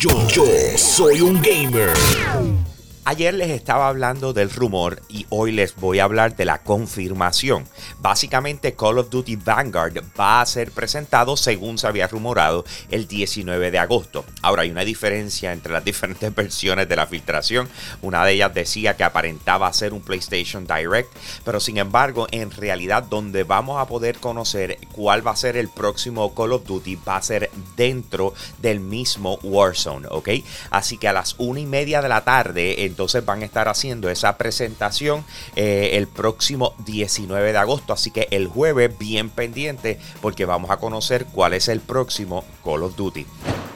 [0.00, 0.44] Yo, yo
[0.76, 1.92] soy un gamer.
[3.10, 7.64] Ayer les estaba hablando del rumor y hoy les voy a hablar de la confirmación.
[8.00, 13.70] Básicamente Call of Duty Vanguard va a ser presentado según se había rumorado el 19
[13.70, 14.26] de agosto.
[14.42, 17.66] Ahora hay una diferencia entre las diferentes versiones de la filtración.
[18.02, 21.08] Una de ellas decía que aparentaba ser un PlayStation Direct,
[21.46, 25.70] pero sin embargo en realidad donde vamos a poder conocer cuál va a ser el
[25.70, 30.28] próximo Call of Duty va a ser dentro del mismo Warzone, ¿ok?
[30.68, 33.68] Así que a las una y media de la tarde en entonces van a estar
[33.68, 37.92] haciendo esa presentación eh, el próximo 19 de agosto.
[37.92, 42.82] Así que el jueves bien pendiente porque vamos a conocer cuál es el próximo Call
[42.82, 43.24] of Duty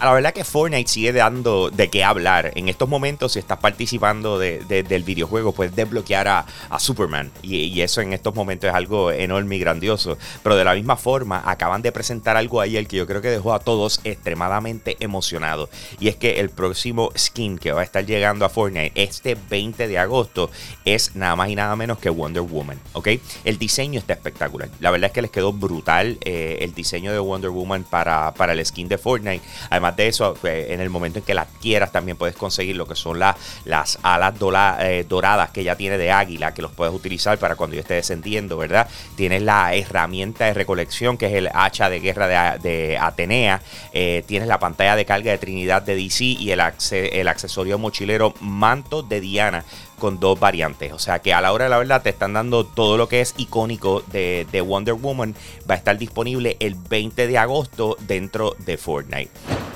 [0.00, 2.52] la verdad que Fortnite sigue dando de qué hablar.
[2.54, 6.46] En estos momentos, si estás participando del videojuego, puedes desbloquear a,
[6.78, 7.30] Superman.
[7.42, 10.16] Y, eso en estos momentos es algo enorme y grandioso.
[10.42, 13.52] Pero de la misma forma, acaban de presentar algo ayer que yo creo que dejó
[13.54, 15.68] a todos extremadamente emocionados.
[15.98, 19.88] Y es que el próximo skin que va a estar llegando a Fortnite este 20
[19.88, 20.50] de agosto
[20.84, 22.78] es nada más y nada menos que Wonder Woman.
[22.92, 23.08] ¿Ok?
[23.44, 24.68] El diseño está espectacular.
[24.80, 28.52] La verdad es que les quedó brutal eh, el diseño de Wonder Woman para, para
[28.52, 29.42] el skin de Fortnite.
[29.70, 32.86] Además, de eso, eh, en el momento en que la adquieras, también puedes conseguir lo
[32.86, 34.34] que son las alas
[34.80, 37.94] eh, doradas que ya tiene de águila, que los puedes utilizar para cuando yo esté
[37.94, 38.88] descendiendo, ¿verdad?
[39.16, 43.60] Tienes la herramienta de recolección, que es el hacha de guerra de, Atenea.
[43.92, 48.34] Eh, tienes la pantalla de carga de Trinidad de DC y el, el accesorio mochilero
[48.40, 49.64] manto de Diana
[49.98, 50.92] con dos variantes.
[50.92, 53.20] O sea que a la hora de la verdad te están dando todo lo que
[53.20, 55.34] es icónico de, de, Wonder Woman.
[55.68, 59.30] Va a estar disponible el 20 de agosto dentro de Fortnite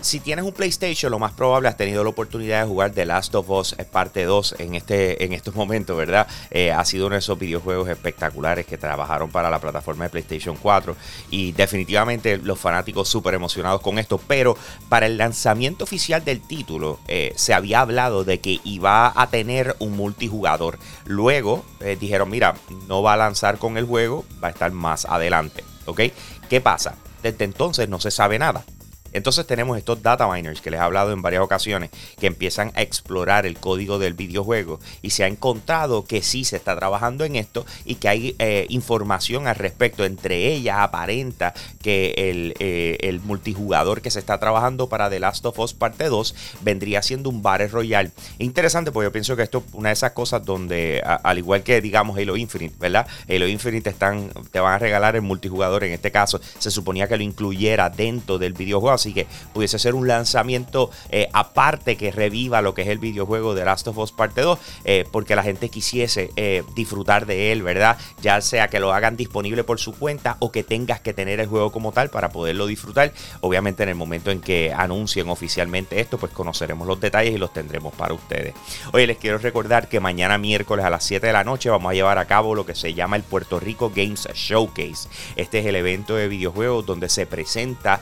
[0.00, 3.34] si tienes un PlayStation, lo más probable has tenido la oportunidad de jugar The Last
[3.34, 6.26] of Us parte 2 en, este, en estos momentos, ¿verdad?
[6.50, 10.56] Eh, ha sido uno de esos videojuegos espectaculares que trabajaron para la plataforma de PlayStation
[10.56, 10.96] 4
[11.30, 14.56] y definitivamente los fanáticos súper emocionados con esto, pero
[14.88, 19.76] para el lanzamiento oficial del título eh, se había hablado de que iba a tener
[19.78, 20.78] un multijugador.
[21.04, 21.64] Luego
[22.00, 22.54] dijeron, mira,
[22.88, 26.00] no va a lanzar con el juego, va a estar más adelante, ¿ok?
[26.48, 26.94] ¿Qué pasa?
[27.22, 28.64] Desde entonces no se sabe nada.
[29.12, 32.82] Entonces tenemos estos data miners que les he hablado en varias ocasiones que empiezan a
[32.82, 37.36] explorar el código del videojuego y se ha encontrado que sí se está trabajando en
[37.36, 40.04] esto y que hay eh, información al respecto.
[40.04, 45.44] Entre ellas aparenta que el, eh, el, multijugador que se está trabajando para The Last
[45.46, 48.10] of Us Parte 2 vendría siendo un Battle Royale.
[48.38, 51.80] Interesante porque yo pienso que esto es una de esas cosas donde, al igual que
[51.80, 53.06] digamos Halo Infinite, ¿verdad?
[53.28, 55.84] Halo Infinite están, te van a regalar el multijugador.
[55.84, 59.94] En este caso se suponía que lo incluyera dentro del videojuego así que pudiese ser
[59.94, 64.12] un lanzamiento eh, aparte que reviva lo que es el videojuego de Last of Us
[64.12, 67.98] Parte 2, eh, porque la gente quisiese eh, disfrutar de él, ¿verdad?
[68.22, 71.46] Ya sea que lo hagan disponible por su cuenta o que tengas que tener el
[71.46, 73.12] juego como tal para poderlo disfrutar.
[73.40, 77.52] Obviamente en el momento en que anuncien oficialmente esto, pues conoceremos los detalles y los
[77.52, 78.54] tendremos para ustedes.
[78.92, 81.94] Oye, les quiero recordar que mañana miércoles a las 7 de la noche vamos a
[81.94, 85.08] llevar a cabo lo que se llama el Puerto Rico Games Showcase.
[85.36, 88.00] Este es el evento de videojuegos donde se presenta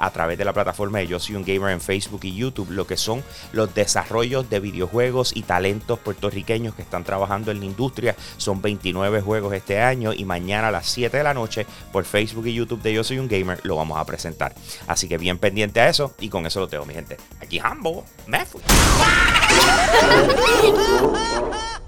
[0.00, 2.86] a través de la plataforma de Yo Soy un Gamer en Facebook y YouTube, lo
[2.86, 3.22] que son
[3.52, 8.16] los desarrollos de videojuegos y talentos puertorriqueños que están trabajando en la industria.
[8.38, 12.46] Son 29 juegos este año y mañana a las 7 de la noche por Facebook
[12.46, 14.54] y YouTube de Yo Soy un Gamer lo vamos a presentar.
[14.86, 17.16] Así que bien pendiente a eso y con eso lo tengo, mi gente.
[17.40, 18.62] Aquí Hambo, me fui.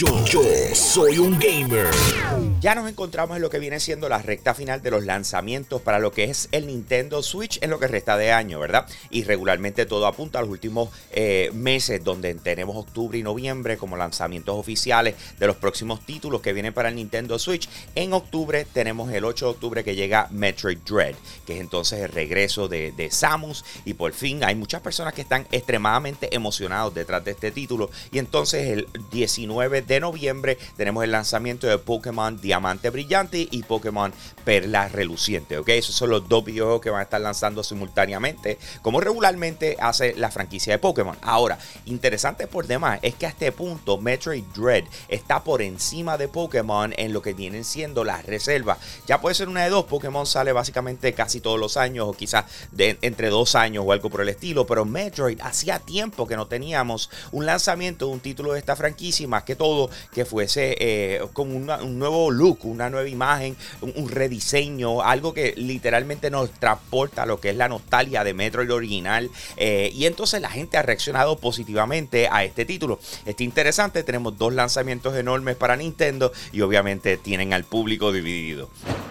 [0.00, 1.90] Yo, soy un gamer.
[2.58, 5.98] Ya nos encontramos en lo que viene siendo la recta final de los lanzamientos para
[5.98, 8.86] lo que es el Nintendo Switch en lo que resta de año, ¿verdad?
[9.10, 13.98] Y regularmente todo apunta a los últimos eh, meses donde tenemos octubre y noviembre como
[13.98, 17.68] lanzamientos oficiales de los próximos títulos que vienen para el Nintendo Switch.
[17.94, 21.14] En octubre tenemos el 8 de octubre que llega Metroid Dread,
[21.46, 25.22] que es entonces el regreso de, de Samus y por fin hay muchas personas que
[25.22, 31.10] están extremadamente emocionados detrás de este título y entonces el 19 de noviembre tenemos el
[31.10, 34.12] lanzamiento de Pokémon Diamante Brillante y Pokémon
[34.44, 35.58] Perla Reluciente.
[35.58, 35.70] ¿ok?
[35.70, 40.30] Esos son los dos videojuegos que van a estar lanzando simultáneamente, como regularmente hace la
[40.30, 41.16] franquicia de Pokémon.
[41.22, 46.28] Ahora, interesante por demás es que a este punto Metroid Dread está por encima de
[46.28, 48.78] Pokémon en lo que vienen siendo las reservas.
[49.06, 52.44] Ya puede ser una de dos, Pokémon sale básicamente casi todos los años o quizás
[52.72, 56.46] de, entre dos años o algo por el estilo, pero Metroid hacía tiempo que no
[56.46, 59.79] teníamos un lanzamiento de un título de esta franquicia más que todo
[60.12, 66.30] que fuese eh, con un nuevo look, una nueva imagen, un, rediseño, algo que literalmente
[66.30, 69.30] nos transporta a lo que es la nostalgia de Metroid original.
[69.56, 72.98] Eh, y entonces la gente ha reaccionado positivamente a este título.
[73.24, 78.68] Está interesante, tenemos dos lanzamientos enormes para Nintendo y obviamente tienen al público dividido.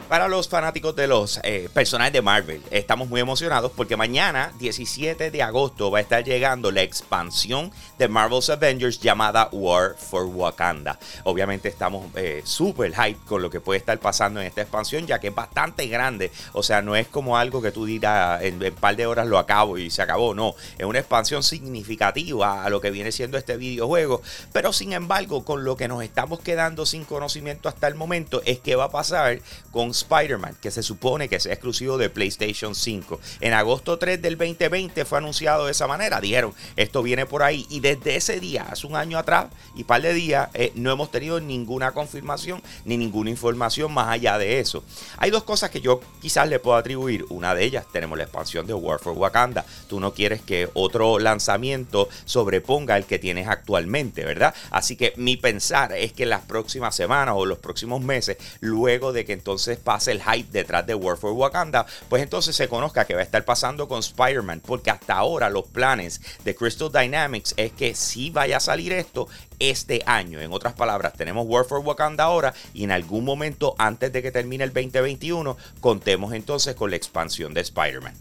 [0.09, 5.29] Para los fanáticos de los eh, personajes de Marvel, estamos muy emocionados porque mañana, 17
[5.29, 10.97] de agosto, va a estar llegando la expansión de Marvel's Avengers llamada War for Wakanda.
[11.25, 15.19] Obviamente estamos eh, súper hype con lo que puede estar pasando en esta expansión, ya
[15.19, 16.31] que es bastante grande.
[16.53, 19.37] O sea, no es como algo que tú dirás en un par de horas lo
[19.37, 20.33] acabo y se acabó.
[20.33, 24.23] No, es una expansión significativa a lo que viene siendo este videojuego.
[24.53, 28.57] Pero sin embargo, con lo que nos estamos quedando sin conocimiento hasta el momento es
[28.57, 29.41] qué va a pasar
[29.71, 33.19] con Spider-Man, que se supone que sea exclusivo de PlayStation 5.
[33.41, 36.19] En agosto 3 del 2020 fue anunciado de esa manera.
[36.19, 37.65] Dijeron, esto viene por ahí.
[37.69, 41.11] Y desde ese día, hace un año atrás y par de días, eh, no hemos
[41.11, 44.83] tenido ninguna confirmación ni ninguna información más allá de eso.
[45.17, 47.25] Hay dos cosas que yo quizás le puedo atribuir.
[47.29, 49.65] Una de ellas, tenemos la expansión de War for Wakanda.
[49.87, 54.53] Tú no quieres que otro lanzamiento sobreponga el que tienes actualmente, ¿verdad?
[54.71, 59.13] Así que mi pensar es que en las próximas semanas o los próximos meses, luego
[59.13, 63.05] de que entonces pase el hype detrás de War for Wakanda, pues entonces se conozca
[63.05, 67.55] que va a estar pasando con Spider-Man, porque hasta ahora los planes de Crystal Dynamics
[67.57, 69.27] es que si vaya a salir esto
[69.57, 70.39] este año.
[70.41, 74.31] En otras palabras, tenemos War for Wakanda ahora y en algún momento antes de que
[74.31, 78.13] termine el 2021 contemos entonces con la expansión de Spider-Man.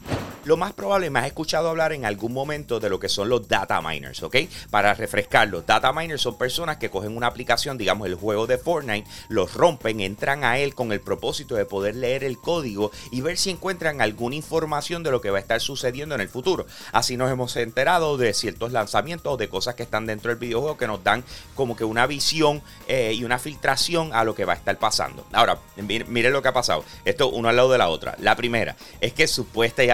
[0.48, 3.46] Lo más probable, me has escuchado hablar en algún momento de lo que son los
[3.46, 4.36] data miners, ¿ok?
[4.70, 9.06] Para refrescarlo, data miners son personas que cogen una aplicación, digamos el juego de Fortnite,
[9.28, 13.36] los rompen, entran a él con el propósito de poder leer el código y ver
[13.36, 16.64] si encuentran alguna información de lo que va a estar sucediendo en el futuro.
[16.92, 20.78] Así nos hemos enterado de ciertos lanzamientos o de cosas que están dentro del videojuego
[20.78, 21.24] que nos dan
[21.56, 25.26] como que una visión eh, y una filtración a lo que va a estar pasando.
[25.34, 26.86] Ahora, mire, lo que ha pasado.
[27.04, 28.16] Esto uno al lado de la otra.
[28.18, 29.90] La primera es que supuesta y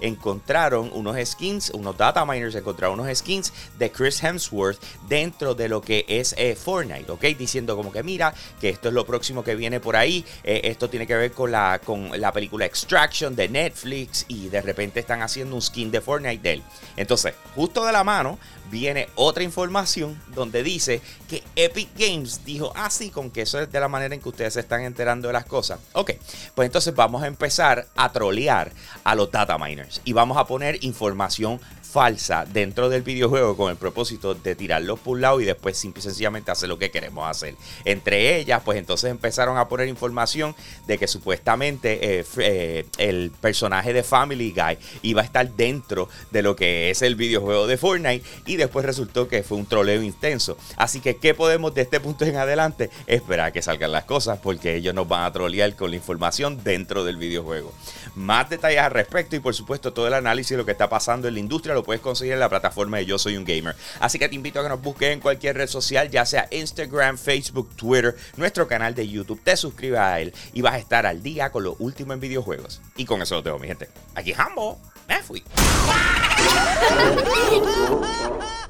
[0.00, 4.78] encontraron unos skins, unos data miners encontraron unos skins de Chris Hemsworth
[5.08, 7.24] dentro de lo que es eh, Fortnite, ¿ok?
[7.38, 10.88] Diciendo como que mira, que esto es lo próximo que viene por ahí, eh, esto
[10.88, 15.22] tiene que ver con la, con la película Extraction de Netflix y de repente están
[15.22, 16.62] haciendo un skin de Fortnite de él.
[16.96, 18.38] Entonces, justo de la mano,
[18.70, 23.70] viene otra información donde dice que Epic Games dijo así ah, con que eso es
[23.70, 25.80] de la manera en que ustedes se están enterando de las cosas.
[25.92, 26.12] Ok,
[26.54, 28.72] pues entonces vamos a empezar a trolear
[29.04, 33.76] a los data miners y vamos a poner información falsa dentro del videojuego con el
[33.76, 37.28] propósito de tirarlos por un lado y después simple y sencillamente hacer lo que queremos
[37.28, 37.56] hacer.
[37.84, 40.54] Entre ellas, pues entonces empezaron a poner información
[40.86, 46.42] de que supuestamente eh, eh, el personaje de Family Guy iba a estar dentro de
[46.42, 50.56] lo que es el videojuego de Fortnite y después resultó que fue un troleo intenso.
[50.76, 52.90] Así que, ¿qué podemos de este punto en adelante?
[53.06, 57.04] Esperar que salgan las cosas porque ellos nos van a trolear con la información dentro
[57.04, 57.72] del videojuego.
[58.14, 61.28] Más detalles al respecto y por supuesto todo el análisis de lo que está pasando
[61.28, 63.74] en la industria puedes conseguir en la plataforma de Yo Soy un Gamer.
[64.00, 67.18] Así que te invito a que nos busques en cualquier red social, ya sea Instagram,
[67.18, 69.40] Facebook, Twitter, nuestro canal de YouTube.
[69.42, 72.80] Te suscribas a él y vas a estar al día con lo último en videojuegos.
[72.96, 73.88] Y con eso lo tengo, mi gente.
[74.14, 74.78] Aquí Hambo,
[75.10, 75.42] me fui.